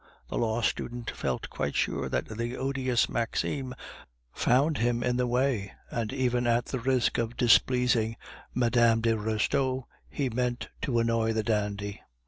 The 0.29 0.37
law 0.39 0.61
student 0.61 1.11
felt 1.11 1.51
quite 1.51 1.75
sure 1.75 2.09
that 2.09 2.25
the 2.25 2.57
odious 2.57 3.07
Maxime 3.07 3.75
found 4.33 4.79
him 4.79 5.03
in 5.03 5.17
the 5.17 5.27
way, 5.27 5.73
and 5.91 6.11
even 6.11 6.47
at 6.47 6.65
the 6.65 6.79
risk 6.79 7.19
of 7.19 7.37
displeasing 7.37 8.15
Mme. 8.55 9.01
de 9.01 9.15
Restaud, 9.15 9.83
he 10.09 10.27
meant 10.27 10.69
to 10.81 10.97
annoy 10.97 11.33
the 11.33 11.43
dandy. 11.43 12.01